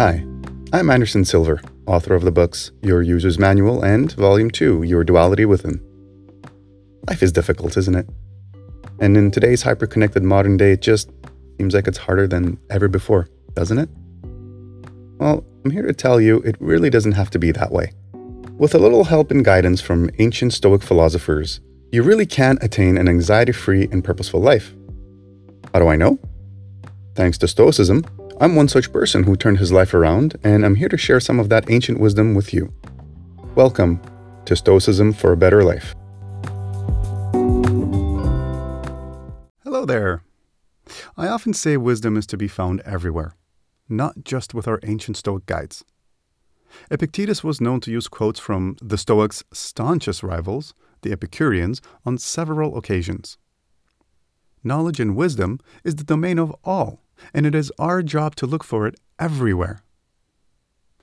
[0.00, 0.24] Hi,
[0.72, 5.44] I'm Anderson Silver, author of the books Your User's Manual and Volume 2 Your Duality
[5.44, 5.78] Within.
[7.06, 8.08] Life is difficult, isn't it?
[8.98, 11.10] And in today's hyper-connected modern day, it just
[11.58, 13.90] seems like it's harder than ever before, doesn't it?
[15.18, 17.92] Well, I'm here to tell you it really doesn't have to be that way.
[18.56, 21.60] With a little help and guidance from ancient Stoic philosophers,
[21.92, 24.74] you really can attain an anxiety free and purposeful life.
[25.74, 26.18] How do I know?
[27.14, 28.06] Thanks to Stoicism,
[28.42, 31.38] I'm one such person who turned his life around, and I'm here to share some
[31.38, 32.72] of that ancient wisdom with you.
[33.54, 34.00] Welcome
[34.46, 35.94] to Stoicism for a Better Life.
[39.62, 40.22] Hello there.
[41.18, 43.34] I often say wisdom is to be found everywhere,
[43.90, 45.84] not just with our ancient Stoic guides.
[46.90, 50.72] Epictetus was known to use quotes from the Stoics' staunchest rivals,
[51.02, 53.36] the Epicureans, on several occasions.
[54.64, 57.02] Knowledge and wisdom is the domain of all,
[57.32, 59.82] and it is our job to look for it everywhere.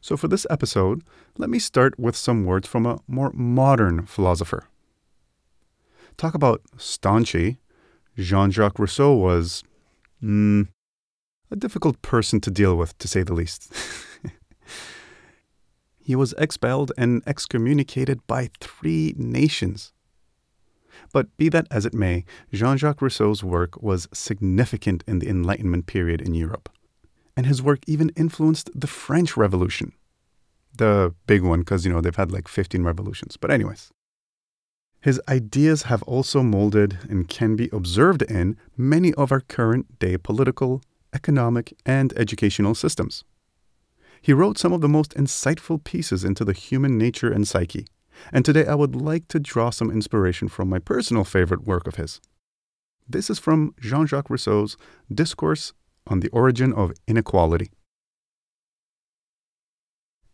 [0.02, 1.04] So, for this episode,
[1.38, 4.68] let me start with some words from a more modern philosopher.
[6.18, 7.58] Talk about staunchy.
[8.18, 9.64] Jean Jacques Rousseau was
[10.24, 10.68] mm,
[11.52, 13.72] a difficult person to deal with, to say the least.
[16.00, 19.94] he was expelled and excommunicated by three nations.
[21.14, 25.86] But be that as it may, Jean Jacques Rousseau's work was significant in the Enlightenment
[25.88, 26.70] period in Europe.
[27.36, 29.94] And his work even influenced the French Revolution.
[30.76, 33.38] The big one, because, you know, they've had like 15 revolutions.
[33.38, 33.92] But, anyways.
[35.02, 40.18] His ideas have also molded and can be observed in many of our current day
[40.18, 40.82] political,
[41.14, 43.24] economic, and educational systems.
[44.22, 47.88] He wrote some of the most insightful pieces into the human nature and psyche.
[48.32, 51.96] And today I would like to draw some inspiration from my personal favorite work of
[51.96, 52.20] his.
[53.08, 54.78] This is from Jean Jacques Rousseau's
[55.14, 55.74] Discourse
[56.08, 57.72] on the Origin of Inequality.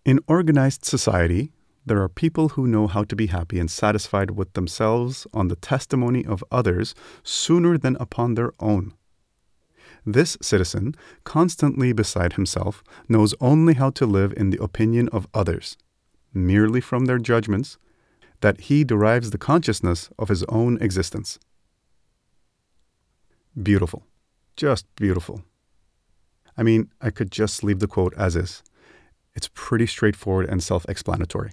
[0.06, 1.52] In organized society,
[1.86, 5.56] there are people who know how to be happy and satisfied with themselves on the
[5.56, 8.94] testimony of others sooner than upon their own.
[10.06, 15.78] This citizen, constantly beside himself, knows only how to live in the opinion of others,
[16.34, 17.78] merely from their judgments,
[18.42, 21.40] that he derives the consciousness of his own existence.
[23.62, 24.04] Beautiful.
[24.56, 25.44] Just beautiful.
[26.58, 28.64] I mean, I could just leave the quote as is.
[29.36, 31.52] It's pretty straightforward and self explanatory.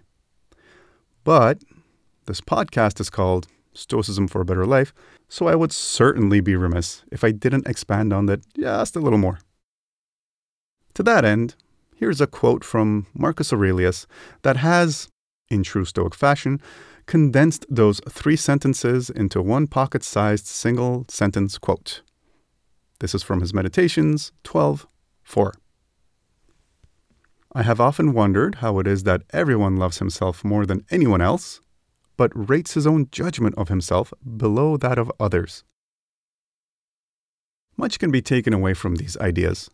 [1.24, 1.62] But
[2.26, 4.92] this podcast is called Stoicism for a Better Life,
[5.28, 9.18] so I would certainly be remiss if I didn't expand on that just a little
[9.18, 9.40] more.
[10.94, 11.54] To that end,
[12.00, 14.06] here's a quote from Marcus Aurelius
[14.40, 15.08] that has,
[15.50, 16.58] in true Stoic fashion,
[17.04, 22.00] condensed those three sentences into one pocket sized single sentence quote.
[23.00, 24.86] This is from his Meditations 12
[25.22, 25.52] 4.
[27.52, 31.60] I have often wondered how it is that everyone loves himself more than anyone else,
[32.16, 35.64] but rates his own judgment of himself below that of others.
[37.76, 39.68] Much can be taken away from these ideas,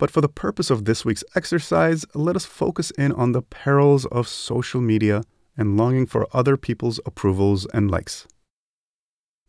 [0.00, 4.06] but for the purpose of this week's exercise, let us focus in on the perils
[4.06, 5.22] of social media
[5.58, 8.26] and longing for other people's approvals and likes.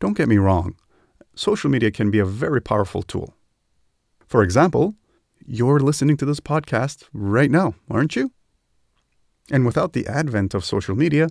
[0.01, 0.75] Don't get me wrong,
[1.35, 3.33] social media can be a very powerful tool.
[4.27, 4.95] For example,
[5.45, 8.33] you're listening to this podcast right now, aren't you?
[9.49, 11.29] And without the advent of social media,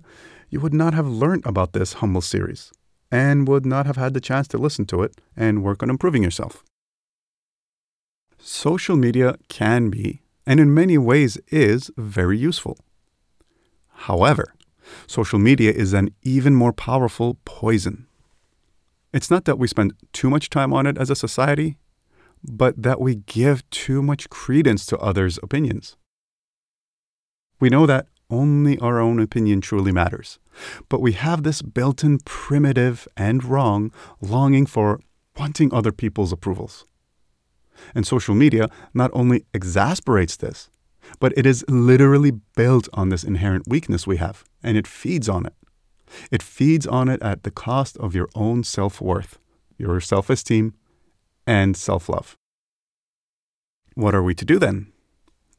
[0.49, 2.73] you would not have learned about this humble series
[3.13, 6.23] and would not have had the chance to listen to it and work on improving
[6.23, 6.65] yourself.
[8.53, 12.77] Social media can be, and in many ways is, very useful.
[14.11, 14.57] However,
[15.07, 18.09] social media is an even more powerful poison.
[19.13, 21.79] It's not that we spend too much time on it as a society,
[22.43, 25.97] but that we give too much credence to others' opinions.
[27.61, 30.41] We know that only our own opinion truly matters.
[30.89, 34.99] But we have this built in primitive and wrong longing for
[35.39, 36.85] wanting other people's approvals.
[37.95, 40.71] And social media not only exasperates this,
[41.19, 45.47] but it is literally built on this inherent weakness we have, and it feeds on
[45.47, 45.55] it.
[46.31, 49.39] It feeds on it at the cost of your own self worth,
[49.79, 50.75] your self esteem,
[51.47, 52.37] and self love.
[53.95, 54.93] What are we to do then?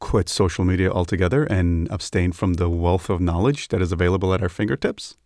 [0.02, 4.42] quit social media altogether and abstain from the wealth of knowledge that is available at
[4.42, 5.16] our fingertips?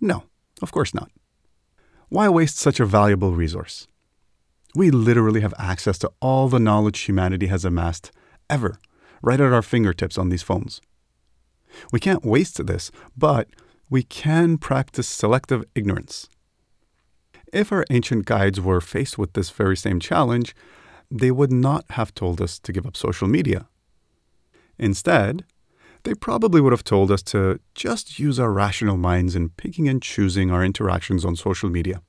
[0.00, 0.24] No,
[0.60, 1.10] of course not.
[2.08, 3.86] Why waste such a valuable resource?
[4.74, 8.10] We literally have access to all the knowledge humanity has amassed
[8.50, 8.78] ever
[9.22, 10.80] right at our fingertips on these phones.
[11.92, 13.48] We can't waste this, but
[13.88, 16.28] we can practice selective ignorance.
[17.52, 20.54] If our ancient guides were faced with this very same challenge,
[21.10, 23.68] they would not have told us to give up social media
[24.78, 25.44] Instead,
[26.02, 30.02] they probably would have told us to just use our rational minds in picking and
[30.02, 32.02] choosing our interactions on social media.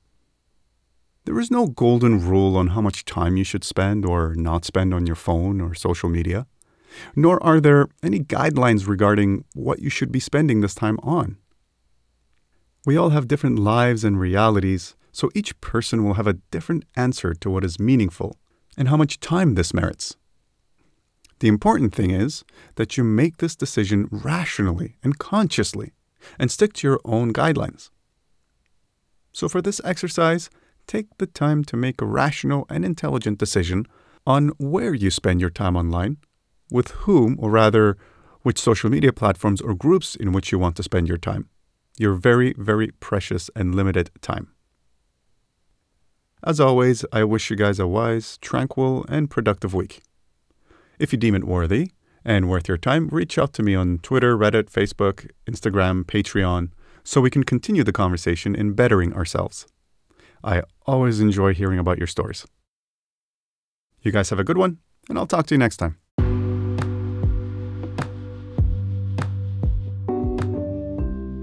[1.26, 4.94] There is no golden rule on how much time you should spend or not spend
[4.94, 6.46] on your phone or social media,
[7.16, 11.36] nor are there any guidelines regarding what you should be spending this time on.
[12.86, 17.34] We all have different lives and realities, so each person will have a different answer
[17.34, 18.36] to what is meaningful
[18.76, 20.16] and how much time this merits.
[21.40, 22.44] The important thing is
[22.76, 25.92] that you make this decision rationally and consciously
[26.38, 27.90] and stick to your own guidelines.
[29.32, 30.48] So, for this exercise,
[30.86, 33.86] take the time to make a rational and intelligent decision
[34.26, 36.16] on where you spend your time online,
[36.70, 37.96] with whom, or rather,
[38.42, 41.48] which social media platforms or groups in which you want to spend your time.
[41.98, 44.52] Your very, very precious and limited time.
[46.44, 50.02] As always, I wish you guys a wise, tranquil, and productive week.
[50.98, 51.92] If you deem it worthy
[52.24, 56.70] and worth your time, reach out to me on Twitter, Reddit, Facebook, Instagram, Patreon,
[57.02, 59.66] so we can continue the conversation in bettering ourselves.
[60.46, 62.46] I always enjoy hearing about your stories.
[64.02, 64.78] You guys have a good one,
[65.08, 65.98] and I'll talk to you next time.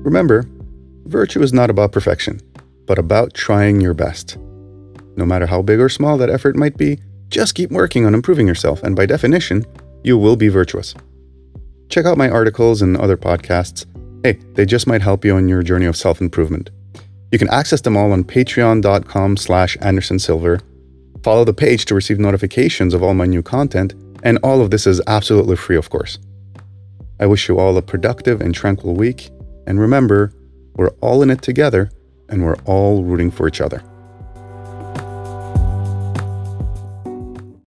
[0.05, 0.45] Remember,
[1.05, 2.39] virtue is not about perfection,
[2.87, 4.37] but about trying your best.
[5.17, 8.47] No matter how big or small that effort might be, just keep working on improving
[8.47, 9.65] yourself, and by definition,
[10.05, 10.95] you will be virtuous.
[11.89, 13.85] Check out my articles and other podcasts.
[14.23, 16.69] Hey, they just might help you on your journey of self-improvement.
[17.33, 20.61] You can access them all on patreon.com slash andersonsilver.
[21.23, 24.85] Follow the page to receive notifications of all my new content, and all of this
[24.85, 26.19] is absolutely free, of course.
[27.19, 29.31] I wish you all a productive and tranquil week,
[29.65, 30.31] and remember,
[30.75, 31.89] we're all in it together,
[32.29, 33.81] and we're all rooting for each other.